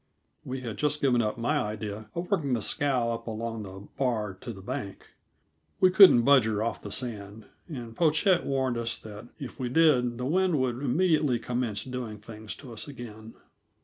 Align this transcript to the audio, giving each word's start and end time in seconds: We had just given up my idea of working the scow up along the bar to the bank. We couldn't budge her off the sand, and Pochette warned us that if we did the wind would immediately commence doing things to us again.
We 0.43 0.61
had 0.61 0.77
just 0.79 0.99
given 0.99 1.21
up 1.21 1.37
my 1.37 1.59
idea 1.59 2.09
of 2.15 2.31
working 2.31 2.53
the 2.53 2.63
scow 2.63 3.11
up 3.11 3.27
along 3.27 3.61
the 3.61 3.87
bar 3.99 4.33
to 4.33 4.51
the 4.51 4.59
bank. 4.63 5.09
We 5.79 5.91
couldn't 5.91 6.23
budge 6.23 6.45
her 6.45 6.63
off 6.63 6.81
the 6.81 6.91
sand, 6.91 7.45
and 7.69 7.95
Pochette 7.95 8.43
warned 8.43 8.79
us 8.79 8.97
that 8.97 9.29
if 9.37 9.59
we 9.59 9.69
did 9.69 10.17
the 10.17 10.25
wind 10.25 10.59
would 10.59 10.77
immediately 10.81 11.37
commence 11.37 11.83
doing 11.83 12.17
things 12.17 12.55
to 12.55 12.73
us 12.73 12.87
again. 12.87 13.35